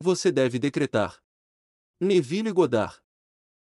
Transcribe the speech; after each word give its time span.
você 0.00 0.30
deve 0.30 0.58
decretar. 0.58 1.20
Neville 2.00 2.52
Goddard. 2.52 2.96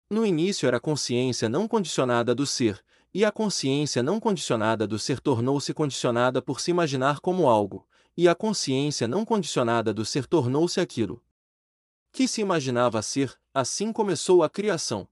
No 0.10 0.26
início 0.26 0.68
era 0.68 0.78
a 0.78 0.80
consciência 0.80 1.50
não 1.50 1.68
condicionada 1.68 2.36
do 2.36 2.46
ser, 2.46 2.84
e 3.14 3.26
a 3.26 3.32
consciência 3.32 4.04
não 4.04 4.20
condicionada 4.20 4.88
do 4.88 5.00
ser 5.00 5.20
tornou-se 5.20 5.74
condicionada 5.74 6.42
por 6.42 6.60
se 6.60 6.70
imaginar 6.72 7.20
como 7.20 7.50
algo, 7.50 7.88
e 8.16 8.28
a 8.28 8.36
consciência 8.36 9.08
não 9.08 9.26
condicionada 9.26 9.94
do 9.94 10.06
ser 10.06 10.28
tornou-se 10.28 10.80
aquilo 10.80 11.22
que 12.12 12.28
se 12.28 12.42
imaginava 12.42 13.02
ser, 13.02 13.34
assim 13.54 13.94
começou 13.94 14.44
a 14.44 14.50
criação. 14.50 15.08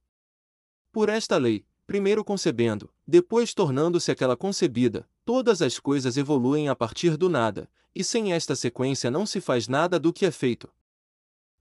Por 0.92 1.08
esta 1.08 1.38
lei, 1.38 1.66
primeiro 1.88 2.26
concebendo, 2.26 2.94
depois 3.08 3.54
tornando-se 3.54 4.12
aquela 4.12 4.36
concebida, 4.36 5.08
todas 5.24 5.62
as 5.62 5.80
coisas 5.80 6.18
evoluem 6.18 6.68
a 6.68 6.76
partir 6.76 7.16
do 7.16 7.30
nada, 7.30 7.70
e 7.96 8.04
sem 8.04 8.34
esta 8.34 8.56
sequência 8.56 9.10
não 9.10 9.26
se 9.26 9.40
faz 9.40 9.68
nada 9.68 9.98
do 9.98 10.12
que 10.12 10.26
é 10.26 10.32
feito. 10.32 10.70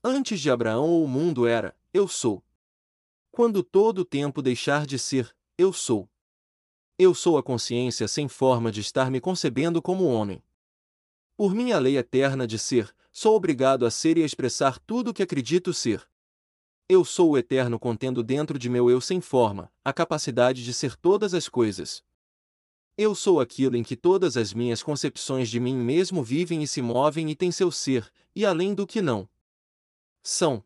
Antes 0.02 0.40
de 0.40 0.48
Abraão 0.48 1.02
o 1.02 1.08
mundo 1.08 1.44
era, 1.44 1.76
eu 1.92 2.06
sou. 2.06 2.44
Quando 3.32 3.64
todo 3.64 4.00
o 4.00 4.04
tempo 4.04 4.40
deixar 4.40 4.86
de 4.86 4.96
ser, 4.96 5.34
eu 5.56 5.72
sou. 5.72 6.08
Eu 6.96 7.12
sou 7.14 7.36
a 7.36 7.42
consciência 7.42 8.06
sem 8.06 8.28
forma 8.28 8.70
de 8.70 8.80
estar 8.80 9.10
me 9.10 9.20
concebendo 9.20 9.82
como 9.82 10.04
homem. 10.04 10.40
Por 11.36 11.52
minha 11.52 11.80
lei 11.80 11.98
eterna 11.98 12.46
de 12.46 12.60
ser, 12.60 12.94
sou 13.10 13.34
obrigado 13.34 13.84
a 13.84 13.90
ser 13.90 14.16
e 14.16 14.22
a 14.22 14.26
expressar 14.26 14.78
tudo 14.78 15.10
o 15.10 15.14
que 15.14 15.22
acredito 15.22 15.74
ser. 15.74 16.08
Eu 16.88 17.04
sou 17.04 17.30
o 17.30 17.38
eterno 17.38 17.76
contendo 17.76 18.22
dentro 18.22 18.56
de 18.56 18.70
meu 18.70 18.88
eu 18.88 19.00
sem 19.00 19.20
forma, 19.20 19.70
a 19.84 19.92
capacidade 19.92 20.64
de 20.64 20.72
ser 20.72 20.96
todas 20.96 21.34
as 21.34 21.48
coisas. 21.48 22.04
Eu 22.96 23.16
sou 23.16 23.40
aquilo 23.40 23.76
em 23.76 23.82
que 23.82 23.96
todas 23.96 24.36
as 24.36 24.54
minhas 24.54 24.80
concepções 24.80 25.48
de 25.48 25.58
mim 25.58 25.76
mesmo 25.76 26.22
vivem 26.22 26.62
e 26.62 26.68
se 26.68 26.80
movem 26.80 27.28
e 27.30 27.34
têm 27.34 27.50
seu 27.50 27.72
ser, 27.72 28.08
e 28.34 28.46
além 28.46 28.74
do 28.74 28.86
que 28.86 29.02
não 29.02 29.28
são. 30.28 30.62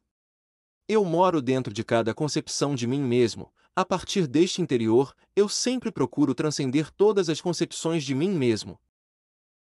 Eu 0.88 1.04
moro 1.04 1.40
dentro 1.40 1.72
de 1.72 1.84
cada 1.84 2.12
concepção 2.12 2.74
de 2.74 2.86
mim 2.86 3.00
mesmo, 3.00 3.52
a 3.76 3.84
partir 3.84 4.26
deste 4.26 4.60
interior, 4.60 5.14
eu 5.36 5.48
sempre 5.48 5.90
procuro 5.90 6.34
transcender 6.34 6.90
todas 6.90 7.28
as 7.28 7.40
concepções 7.40 8.04
de 8.04 8.14
mim 8.14 8.30
mesmo. 8.30 8.78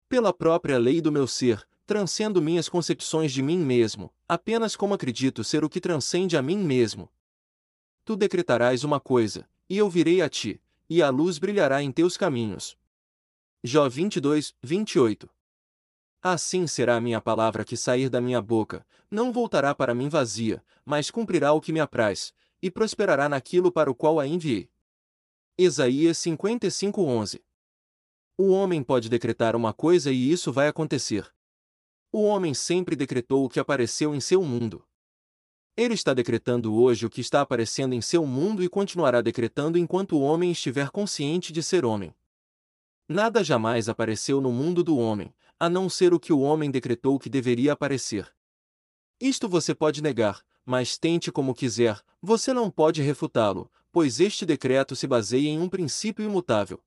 Pela 0.07 0.33
própria 0.33 0.79
lei 0.79 1.01
do 1.01 1.11
meu 1.11 1.27
ser, 1.27 1.67
transcendo 1.85 2.41
minhas 2.41 2.69
concepções 2.69 3.31
de 3.31 3.43
mim 3.43 3.59
mesmo, 3.59 4.11
apenas 4.27 4.75
como 4.75 4.93
acredito 4.93 5.43
ser 5.43 5.63
o 5.63 5.69
que 5.69 5.81
transcende 5.81 6.37
a 6.37 6.41
mim 6.41 6.57
mesmo. 6.57 7.11
Tu 8.05 8.15
decretarás 8.15 8.83
uma 8.83 8.99
coisa, 8.99 9.47
e 9.69 9.77
eu 9.77 9.89
virei 9.89 10.21
a 10.21 10.29
ti, 10.29 10.61
e 10.89 11.03
a 11.03 11.09
luz 11.09 11.37
brilhará 11.37 11.83
em 11.83 11.91
teus 11.91 12.15
caminhos. 12.15 12.77
Jó 13.63 13.87
22, 13.87 14.55
28 14.63 15.29
Assim 16.21 16.67
será 16.67 16.97
a 16.97 17.01
minha 17.01 17.21
palavra 17.21 17.63
que 17.63 17.77
sair 17.77 18.09
da 18.09 18.19
minha 18.19 18.41
boca, 18.41 18.85
não 19.09 19.31
voltará 19.31 19.73
para 19.73 19.95
mim 19.95 20.09
vazia, 20.09 20.63
mas 20.85 21.09
cumprirá 21.09 21.53
o 21.53 21.61
que 21.61 21.71
me 21.71 21.79
apraz, 21.79 22.33
e 22.61 22.69
prosperará 22.69 23.29
naquilo 23.29 23.71
para 23.71 23.89
o 23.89 23.95
qual 23.95 24.19
a 24.19 24.27
enviei. 24.27 24.69
Isaías 25.57 26.17
55, 26.17 27.01
11 27.01 27.41
o 28.41 28.51
homem 28.51 28.81
pode 28.81 29.09
decretar 29.09 29.53
uma 29.53 29.73
coisa 29.73 30.09
e 30.13 30.31
isso 30.31 30.49
vai 30.49 30.69
acontecer. 30.69 31.29
O 32.09 32.23
homem 32.23 32.53
sempre 32.53 32.95
decretou 32.95 33.43
o 33.43 33.49
que 33.49 33.59
apareceu 33.59 34.15
em 34.15 34.21
seu 34.21 34.41
mundo. 34.41 34.81
Ele 35.75 35.93
está 35.93 36.13
decretando 36.13 36.73
hoje 36.73 37.05
o 37.05 37.09
que 37.09 37.19
está 37.19 37.41
aparecendo 37.41 37.93
em 37.93 37.99
seu 37.99 38.25
mundo 38.25 38.63
e 38.63 38.69
continuará 38.69 39.19
decretando 39.19 39.77
enquanto 39.77 40.15
o 40.15 40.21
homem 40.21 40.51
estiver 40.51 40.89
consciente 40.89 41.51
de 41.51 41.61
ser 41.61 41.83
homem. 41.83 42.15
Nada 43.09 43.43
jamais 43.43 43.89
apareceu 43.89 44.39
no 44.39 44.53
mundo 44.53 44.85
do 44.85 44.97
homem, 44.97 45.33
a 45.59 45.69
não 45.69 45.89
ser 45.89 46.13
o 46.13 46.19
que 46.19 46.31
o 46.31 46.39
homem 46.39 46.71
decretou 46.71 47.19
que 47.19 47.29
deveria 47.29 47.73
aparecer. 47.73 48.33
Isto 49.19 49.49
você 49.49 49.75
pode 49.75 50.01
negar, 50.01 50.41
mas 50.65 50.97
tente 50.97 51.31
como 51.31 51.53
quiser, 51.53 52.01
você 52.21 52.53
não 52.53 52.71
pode 52.71 53.01
refutá-lo, 53.01 53.69
pois 53.91 54.19
este 54.19 54.45
decreto 54.45 54.95
se 54.95 55.05
baseia 55.05 55.49
em 55.49 55.59
um 55.59 55.67
princípio 55.67 56.23
imutável. 56.23 56.81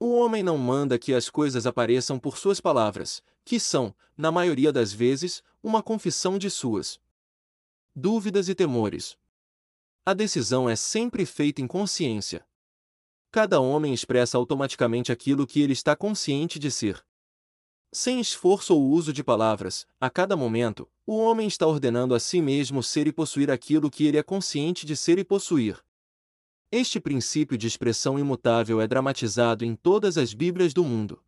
O 0.00 0.14
homem 0.14 0.42
não 0.42 0.56
manda 0.56 0.98
que 0.98 1.12
as 1.12 1.28
coisas 1.28 1.66
apareçam 1.66 2.18
por 2.18 2.38
suas 2.38 2.60
palavras, 2.60 3.22
que 3.44 3.60
são, 3.60 3.94
na 4.16 4.32
maioria 4.32 4.72
das 4.72 4.92
vezes, 4.92 5.42
uma 5.62 5.82
confissão 5.82 6.38
de 6.38 6.50
suas 6.50 7.00
dúvidas 7.94 8.48
e 8.48 8.54
temores. 8.54 9.16
A 10.04 10.14
decisão 10.14 10.68
é 10.68 10.76
sempre 10.76 11.24
feita 11.24 11.62
em 11.62 11.66
consciência. 11.66 12.46
Cada 13.30 13.60
homem 13.60 13.92
expressa 13.92 14.36
automaticamente 14.36 15.10
aquilo 15.10 15.46
que 15.46 15.60
ele 15.60 15.72
está 15.72 15.96
consciente 15.96 16.58
de 16.58 16.70
ser. 16.70 17.04
Sem 17.96 18.18
esforço 18.18 18.74
ou 18.74 18.90
uso 18.90 19.12
de 19.12 19.22
palavras, 19.22 19.86
a 20.00 20.10
cada 20.10 20.36
momento, 20.36 20.90
o 21.06 21.16
homem 21.16 21.46
está 21.46 21.64
ordenando 21.64 22.12
a 22.12 22.18
si 22.18 22.42
mesmo 22.42 22.82
ser 22.82 23.06
e 23.06 23.12
possuir 23.12 23.52
aquilo 23.52 23.88
que 23.88 24.04
ele 24.04 24.18
é 24.18 24.22
consciente 24.22 24.84
de 24.84 24.96
ser 24.96 25.16
e 25.16 25.22
possuir. 25.22 25.80
Este 26.72 26.98
princípio 26.98 27.56
de 27.56 27.68
expressão 27.68 28.18
imutável 28.18 28.80
é 28.80 28.88
dramatizado 28.88 29.64
em 29.64 29.76
todas 29.76 30.18
as 30.18 30.34
Bíblias 30.34 30.74
do 30.74 30.82
mundo. 30.82 31.22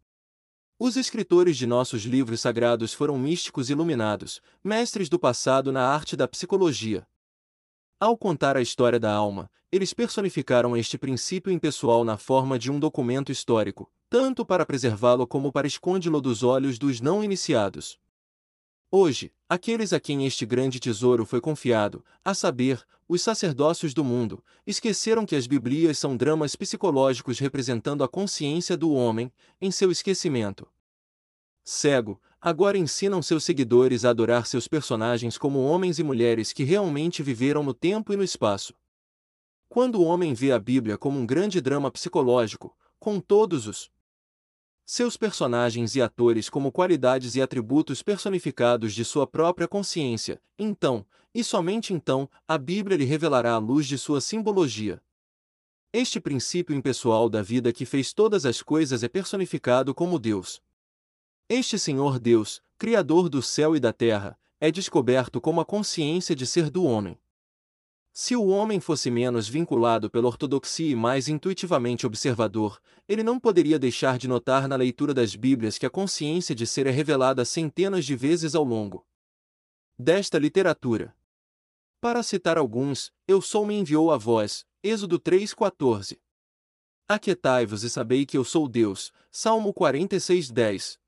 Os 0.76 0.96
escritores 0.96 1.56
de 1.56 1.68
nossos 1.68 2.02
livros 2.02 2.40
sagrados 2.40 2.92
foram 2.92 3.16
místicos 3.16 3.70
iluminados, 3.70 4.42
mestres 4.64 5.08
do 5.08 5.20
passado 5.20 5.70
na 5.70 5.88
arte 5.88 6.16
da 6.16 6.26
psicologia. 6.26 7.06
Ao 8.00 8.18
contar 8.18 8.56
a 8.56 8.60
história 8.60 8.98
da 8.98 9.12
alma, 9.12 9.48
eles 9.70 9.94
personificaram 9.94 10.76
este 10.76 10.98
princípio 10.98 11.52
impessoal 11.52 12.02
na 12.02 12.16
forma 12.16 12.58
de 12.58 12.72
um 12.72 12.80
documento 12.80 13.30
histórico, 13.30 13.88
tanto 14.18 14.46
para 14.46 14.64
preservá-lo 14.64 15.26
como 15.26 15.52
para 15.52 15.66
escondê-lo 15.66 16.22
dos 16.22 16.42
olhos 16.42 16.78
dos 16.78 17.02
não 17.02 17.22
iniciados. 17.22 17.98
Hoje, 18.90 19.30
aqueles 19.46 19.92
a 19.92 20.00
quem 20.00 20.24
este 20.24 20.46
grande 20.46 20.80
tesouro 20.80 21.26
foi 21.26 21.38
confiado, 21.38 22.02
a 22.24 22.32
saber, 22.32 22.82
os 23.06 23.20
sacerdócios 23.20 23.92
do 23.92 24.02
mundo, 24.02 24.42
esqueceram 24.66 25.26
que 25.26 25.36
as 25.36 25.46
Biblias 25.46 25.98
são 25.98 26.16
dramas 26.16 26.56
psicológicos 26.56 27.38
representando 27.38 28.02
a 28.02 28.08
consciência 28.08 28.74
do 28.74 28.90
homem, 28.90 29.30
em 29.60 29.70
seu 29.70 29.90
esquecimento. 29.90 30.66
Cego, 31.62 32.18
agora 32.40 32.78
ensinam 32.78 33.20
seus 33.20 33.44
seguidores 33.44 34.02
a 34.06 34.08
adorar 34.08 34.46
seus 34.46 34.66
personagens 34.66 35.36
como 35.36 35.62
homens 35.62 35.98
e 35.98 36.02
mulheres 36.02 36.54
que 36.54 36.64
realmente 36.64 37.22
viveram 37.22 37.62
no 37.62 37.74
tempo 37.74 38.14
e 38.14 38.16
no 38.16 38.24
espaço. 38.24 38.72
Quando 39.68 39.96
o 39.96 40.04
homem 40.04 40.32
vê 40.32 40.52
a 40.52 40.58
Bíblia 40.58 40.96
como 40.96 41.20
um 41.20 41.26
grande 41.26 41.60
drama 41.60 41.90
psicológico, 41.90 42.74
com 42.98 43.20
todos 43.20 43.66
os 43.66 43.90
seus 44.88 45.16
personagens 45.16 45.96
e 45.96 46.00
atores 46.00 46.48
como 46.48 46.70
qualidades 46.70 47.34
e 47.34 47.42
atributos 47.42 48.04
personificados 48.04 48.94
de 48.94 49.04
sua 49.04 49.26
própria 49.26 49.66
consciência, 49.66 50.40
então, 50.56 51.04
e 51.34 51.42
somente 51.42 51.92
então, 51.92 52.30
a 52.46 52.56
Bíblia 52.56 52.96
lhe 52.96 53.04
revelará 53.04 53.54
a 53.54 53.58
luz 53.58 53.84
de 53.86 53.98
sua 53.98 54.20
simbologia. 54.20 55.02
Este 55.92 56.20
princípio 56.20 56.74
impessoal 56.74 57.28
da 57.28 57.42
vida 57.42 57.72
que 57.72 57.84
fez 57.84 58.12
todas 58.12 58.46
as 58.46 58.62
coisas 58.62 59.02
é 59.02 59.08
personificado 59.08 59.92
como 59.92 60.20
Deus. 60.20 60.62
Este 61.48 61.78
Senhor 61.78 62.20
Deus, 62.20 62.62
Criador 62.78 63.28
do 63.28 63.42
céu 63.42 63.74
e 63.74 63.80
da 63.80 63.92
terra, 63.92 64.38
é 64.60 64.70
descoberto 64.70 65.40
como 65.40 65.60
a 65.60 65.64
consciência 65.64 66.34
de 66.34 66.46
ser 66.46 66.70
do 66.70 66.84
homem. 66.84 67.18
Se 68.18 68.34
o 68.34 68.46
homem 68.46 68.80
fosse 68.80 69.10
menos 69.10 69.46
vinculado 69.46 70.08
pela 70.08 70.26
ortodoxia 70.26 70.90
e 70.90 70.96
mais 70.96 71.28
intuitivamente 71.28 72.06
observador, 72.06 72.80
ele 73.06 73.22
não 73.22 73.38
poderia 73.38 73.78
deixar 73.78 74.16
de 74.16 74.26
notar 74.26 74.66
na 74.66 74.74
leitura 74.74 75.12
das 75.12 75.36
Bíblias 75.36 75.76
que 75.76 75.84
a 75.84 75.90
consciência 75.90 76.54
de 76.54 76.66
ser 76.66 76.86
é 76.86 76.90
revelada 76.90 77.44
centenas 77.44 78.06
de 78.06 78.16
vezes 78.16 78.54
ao 78.54 78.64
longo 78.64 79.06
desta 79.98 80.38
literatura. 80.38 81.14
Para 82.00 82.22
citar 82.22 82.56
alguns, 82.56 83.12
Eu 83.28 83.42
sou 83.42 83.66
me 83.66 83.74
enviou 83.74 84.10
a 84.10 84.16
vós, 84.16 84.64
Êxodo 84.82 85.20
3,14. 85.20 86.18
Aquietai-vos 87.06 87.84
e 87.84 87.90
sabei 87.90 88.24
que 88.24 88.38
eu 88.38 88.44
sou 88.44 88.66
Deus, 88.66 89.12
Salmo 89.30 89.74
46,10. 89.74 90.98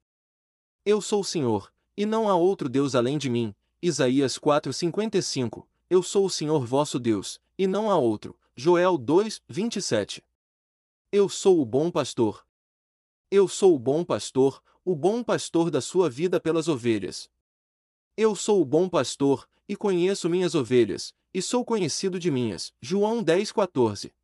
Eu 0.84 1.00
sou 1.00 1.22
o 1.22 1.24
Senhor, 1.24 1.72
e 1.96 2.04
não 2.04 2.28
há 2.28 2.36
outro 2.36 2.68
Deus 2.68 2.94
além 2.94 3.16
de 3.16 3.30
mim, 3.30 3.54
Isaías 3.80 4.38
4,55. 4.38 5.67
Eu 5.90 6.02
sou 6.02 6.26
o 6.26 6.30
Senhor 6.30 6.66
vosso 6.66 6.98
Deus, 6.98 7.40
e 7.56 7.66
não 7.66 7.90
há 7.90 7.96
outro. 7.96 8.38
Joel 8.54 8.98
2, 8.98 9.42
27. 9.48 10.22
Eu 11.10 11.30
sou 11.30 11.62
o 11.62 11.64
bom 11.64 11.90
pastor. 11.90 12.46
Eu 13.30 13.48
sou 13.48 13.74
o 13.74 13.78
bom 13.78 14.04
pastor, 14.04 14.62
o 14.84 14.94
bom 14.94 15.22
pastor 15.22 15.70
da 15.70 15.80
sua 15.80 16.10
vida 16.10 16.38
pelas 16.38 16.68
ovelhas. 16.68 17.30
Eu 18.18 18.36
sou 18.36 18.60
o 18.60 18.66
bom 18.66 18.86
pastor, 18.86 19.48
e 19.66 19.74
conheço 19.74 20.28
minhas 20.28 20.54
ovelhas, 20.54 21.14
e 21.32 21.40
sou 21.40 21.64
conhecido 21.64 22.18
de 22.18 22.30
minhas. 22.30 22.70
João 22.82 23.22
10, 23.22 23.52
14. 23.52 24.14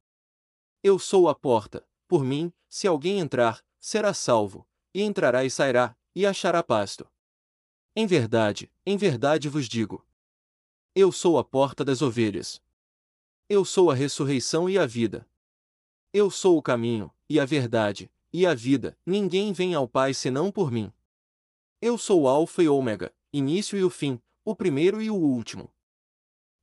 Eu 0.82 0.98
sou 0.98 1.30
a 1.30 1.34
porta, 1.34 1.86
por 2.06 2.22
mim, 2.22 2.52
se 2.68 2.86
alguém 2.86 3.20
entrar, 3.20 3.64
será 3.80 4.12
salvo, 4.12 4.66
e 4.92 5.00
entrará 5.00 5.46
e 5.46 5.50
sairá, 5.50 5.96
e 6.14 6.26
achará 6.26 6.62
pasto. 6.62 7.08
Em 7.96 8.06
verdade, 8.06 8.70
em 8.84 8.98
verdade 8.98 9.48
vos 9.48 9.66
digo, 9.66 10.04
eu 10.96 11.10
sou 11.10 11.38
a 11.38 11.44
porta 11.44 11.84
das 11.84 12.02
ovelhas. 12.02 12.62
Eu 13.48 13.64
sou 13.64 13.90
a 13.90 13.94
ressurreição 13.94 14.70
e 14.70 14.78
a 14.78 14.86
vida. 14.86 15.28
Eu 16.12 16.30
sou 16.30 16.56
o 16.56 16.62
caminho, 16.62 17.12
e 17.28 17.40
a 17.40 17.44
verdade, 17.44 18.08
e 18.32 18.46
a 18.46 18.54
vida, 18.54 18.96
ninguém 19.04 19.52
vem 19.52 19.74
ao 19.74 19.88
Pai 19.88 20.14
senão 20.14 20.52
por 20.52 20.70
mim. 20.70 20.92
Eu 21.82 21.98
sou 21.98 22.22
o 22.22 22.28
Alfa 22.28 22.62
e 22.62 22.68
Ômega, 22.68 23.12
início 23.32 23.76
e 23.76 23.82
o 23.82 23.90
fim, 23.90 24.20
o 24.44 24.54
primeiro 24.54 25.02
e 25.02 25.10
o 25.10 25.16
último. 25.16 25.68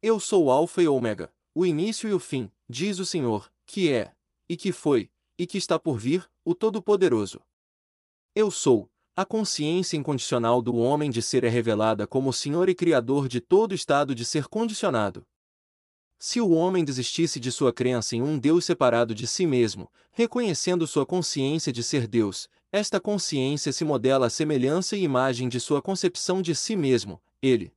Eu 0.02 0.18
sou 0.18 0.46
o 0.46 0.52
Alfa 0.52 0.82
e 0.82 0.88
Ômega, 0.88 1.34
o 1.54 1.66
início 1.66 2.10
e 2.10 2.14
o 2.14 2.20
fim, 2.20 2.50
diz 2.70 3.00
o 3.00 3.06
Senhor, 3.06 3.52
que 3.66 3.92
é, 3.92 4.16
e 4.48 4.56
que 4.56 4.72
foi, 4.72 5.12
e 5.38 5.46
que 5.46 5.58
está 5.58 5.78
por 5.78 5.98
vir, 5.98 6.32
o 6.46 6.56
Todo-Poderoso. 6.56 7.42
Eu 8.34 8.50
sou, 8.50 8.90
a 9.14 9.26
consciência 9.26 9.98
incondicional 9.98 10.62
do 10.62 10.76
homem 10.76 11.12
de 11.12 11.22
ser 11.22 11.44
é 11.44 11.50
revelada 11.50 12.08
como 12.08 12.32
Senhor 12.32 12.70
e 12.70 12.76
Criador 12.76 13.28
de 13.28 13.42
todo 13.42 13.76
estado 13.76 14.16
de 14.16 14.24
ser 14.24 14.48
condicionado. 14.48 15.26
Se 16.18 16.40
o 16.40 16.52
homem 16.52 16.86
desistisse 16.86 17.40
de 17.40 17.52
sua 17.52 17.74
crença 17.74 18.16
em 18.16 18.22
um 18.22 18.40
Deus 18.40 18.64
separado 18.64 19.14
de 19.14 19.28
si 19.28 19.46
mesmo, 19.46 19.92
reconhecendo 20.12 20.88
sua 20.88 21.06
consciência 21.06 21.74
de 21.74 21.84
ser 21.84 22.08
Deus, 22.08 22.48
esta 22.72 23.02
consciência 23.02 23.74
se 23.74 23.84
modela 23.84 24.28
à 24.28 24.30
semelhança 24.30 24.96
e 24.96 25.04
imagem 25.04 25.50
de 25.50 25.60
sua 25.60 25.82
concepção 25.82 26.42
de 26.42 26.56
si 26.56 26.76
mesmo, 26.76 27.22
ele 27.42 27.74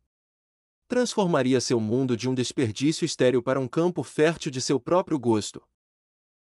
transformaria 0.86 1.60
seu 1.60 1.80
mundo 1.80 2.16
de 2.16 2.28
um 2.28 2.34
desperdício 2.34 3.04
estéril 3.04 3.42
para 3.42 3.58
um 3.58 3.66
campo 3.66 4.04
fértil 4.04 4.52
de 4.52 4.60
seu 4.60 4.78
próprio 4.78 5.18
gosto. 5.18 5.60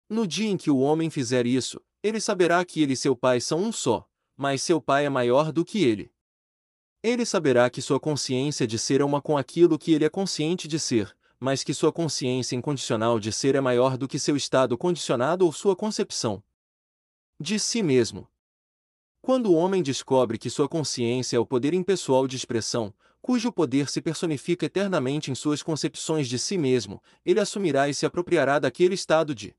No 0.08 0.28
dia 0.28 0.50
em 0.50 0.58
que 0.58 0.70
o 0.70 0.78
homem 0.78 1.10
fizer 1.10 1.48
isso, 1.48 1.82
ele 2.04 2.20
saberá 2.20 2.64
que 2.64 2.82
ele 2.82 2.94
e 2.94 2.98
seu 2.98 3.16
pai 3.16 3.40
são 3.40 3.60
um 3.60 3.72
só, 3.72 4.08
mas 4.36 4.62
seu 4.62 4.82
pai 4.82 5.06
é 5.06 5.10
maior 5.10 5.52
do 5.52 5.64
que 5.64 5.84
ele. 5.84 6.12
Ele 7.02 7.26
saberá 7.26 7.70
que 7.70 7.82
sua 7.82 8.00
consciência 8.00 8.66
de 8.66 8.80
ser 8.80 9.02
é 9.02 9.04
uma 9.04 9.22
com 9.22 9.38
aquilo 9.38 9.78
que 9.78 9.92
ele 9.94 10.06
é 10.06 10.10
consciente 10.10 10.68
de 10.68 10.80
ser, 10.80 11.16
mas 11.40 11.64
que 11.64 11.74
sua 11.74 11.92
consciência 11.92 12.56
incondicional 12.56 13.20
de 13.20 13.32
ser 13.32 13.56
é 13.56 13.62
maior 13.62 13.98
do 13.98 14.08
que 14.08 14.18
seu 14.18 14.38
estado 14.38 14.78
condicionado 14.78 15.46
ou 15.46 15.52
sua 15.52 15.76
concepção 15.76 16.42
de 17.40 17.60
si 17.60 17.84
mesmo. 17.84 18.28
Quando 19.22 19.52
o 19.52 19.54
homem 19.54 19.84
descobre 19.84 20.38
que 20.38 20.50
sua 20.50 20.70
consciência 20.70 21.36
é 21.36 21.40
o 21.40 21.46
poder 21.46 21.74
impessoal 21.74 22.28
de 22.28 22.38
expressão, 22.38 22.94
cujo 23.22 23.52
poder 23.52 23.90
se 23.90 24.02
personifica 24.02 24.66
eternamente 24.66 25.32
em 25.32 25.36
suas 25.36 25.62
concepções 25.64 26.28
de 26.28 26.40
si 26.40 26.58
mesmo, 26.58 27.02
ele 27.26 27.40
assumirá 27.40 27.90
e 27.90 27.94
se 27.94 28.06
apropriará 28.06 28.60
daquele 28.60 28.96
estado 28.96 29.34
de 29.36 29.56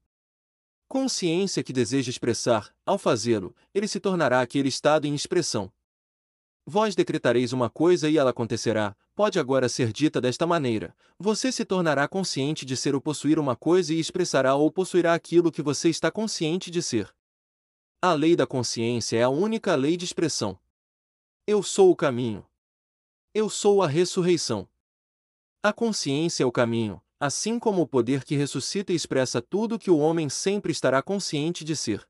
consciência 0.95 1.65
que 1.65 1.73
deseja 1.73 2.09
expressar, 2.09 2.73
ao 2.87 2.97
fazê-lo, 2.97 3.53
ele 3.75 3.89
se 3.89 3.99
tornará 3.99 4.41
aquele 4.41 4.69
estado 4.69 5.09
em 5.09 5.13
expressão. 5.13 5.73
Vós 6.65 6.95
decretareis 6.95 7.53
uma 7.53 7.69
coisa 7.69 8.09
e 8.09 8.17
ela 8.17 8.31
acontecerá, 8.31 8.97
pode 9.13 9.41
agora 9.41 9.69
ser 9.69 9.93
dita 9.93 10.21
desta 10.21 10.47
maneira: 10.47 10.95
você 11.19 11.51
se 11.51 11.65
tornará 11.65 12.07
consciente 12.07 12.65
de 12.65 12.77
ser 12.77 12.95
ou 12.95 13.01
possuir 13.01 13.41
uma 13.41 13.57
coisa 13.57 13.93
e 13.93 13.99
expressará 13.99 14.55
ou 14.55 14.71
possuirá 14.71 15.15
aquilo 15.15 15.51
que 15.51 15.63
você 15.63 15.89
está 15.91 16.13
consciente 16.13 16.71
de 16.71 16.81
ser. 16.81 17.13
A 18.01 18.13
lei 18.13 18.37
da 18.37 18.47
consciência 18.47 19.17
é 19.17 19.25
a 19.25 19.29
única 19.29 19.75
lei 19.75 19.97
de 19.97 20.05
expressão. 20.05 20.57
Eu 21.45 21.61
sou 21.61 21.91
o 21.91 21.97
caminho. 21.97 22.47
Eu 23.35 23.51
sou 23.51 23.83
a 23.83 23.89
ressurreição. 23.89 24.69
A 25.61 25.73
consciência 25.73 26.45
é 26.45 26.47
o 26.47 26.53
caminho, 26.53 27.03
assim 27.25 27.59
como 27.59 27.81
o 27.81 27.87
poder 27.87 28.23
que 28.23 28.37
ressuscita 28.37 28.93
e 28.93 28.97
expressa 28.97 29.41
tudo 29.41 29.79
que 29.79 29.91
o 29.91 29.97
homem 29.97 30.29
sempre 30.29 30.71
estará 30.71 31.01
consciente 31.01 31.65
de 31.65 31.75
ser. 31.75 32.07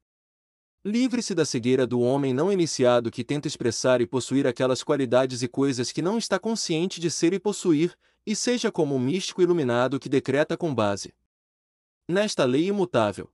Livre-se 0.84 1.37
da 1.37 1.44
cegueira 1.44 1.87
do 1.87 2.00
homem 2.00 2.34
não 2.34 2.52
iniciado 2.52 3.12
que 3.12 3.22
tenta 3.22 3.46
expressar 3.46 4.00
e 4.00 4.08
possuir 4.08 4.44
aquelas 4.44 4.82
qualidades 4.82 5.40
e 5.40 5.46
coisas 5.46 5.93
que 5.93 6.02
não 6.02 6.19
está 6.19 6.37
consciente 6.37 6.99
de 6.99 7.12
ser 7.12 7.32
e 7.32 7.38
possuir, 7.38 7.96
e 8.26 8.34
seja 8.34 8.72
como 8.72 8.96
um 8.96 8.99
místico 8.99 9.40
iluminado 9.40 10.00
que 10.00 10.08
decreta 10.08 10.56
com 10.56 10.75
base 10.75 11.14
nesta 12.08 12.44
lei 12.44 12.66
imutável. 12.66 13.31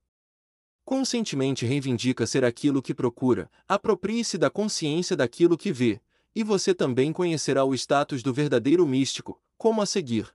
Conscientemente 0.84 1.64
reivindica 1.64 2.26
ser 2.26 2.44
aquilo 2.44 2.82
que 2.82 2.92
procura, 2.92 3.50
aproprie-se 3.66 4.36
da 4.36 4.50
consciência 4.50 5.16
daquilo 5.16 5.56
que 5.56 5.72
vê, 5.72 5.98
e 6.34 6.44
você 6.44 6.74
também 6.74 7.10
conhecerá 7.10 7.64
o 7.64 7.74
status 7.74 8.22
do 8.22 8.34
verdadeiro 8.34 8.86
místico, 8.86 9.40
como 9.56 9.80
a 9.80 9.86
seguir. 9.86 10.30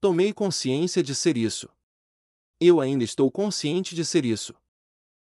Tomei 0.00 0.32
consciência 0.32 1.02
de 1.02 1.12
ser 1.12 1.36
isso. 1.36 1.68
Eu 2.60 2.80
ainda 2.80 3.02
estou 3.02 3.28
consciente 3.32 3.96
de 3.96 4.04
ser 4.04 4.24
isso. 4.24 4.54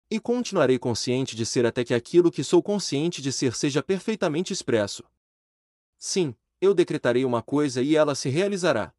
E 0.10 0.22
continuarei 0.22 0.80
consciente 0.80 1.36
de 1.36 1.46
ser 1.46 1.66
até 1.66 1.84
que 1.84 1.94
aquilo 1.94 2.32
que 2.32 2.46
sou 2.46 2.64
consciente 2.64 3.22
de 3.22 3.32
ser 3.34 3.56
seja 3.56 3.84
perfeitamente 3.84 4.54
expresso. 4.54 5.04
Sim, 5.98 6.34
eu 6.62 6.74
decretarei 6.74 7.26
uma 7.26 7.42
coisa 7.42 7.82
e 7.82 7.96
ela 7.98 8.16
se 8.16 8.30
realizará. 8.30 8.94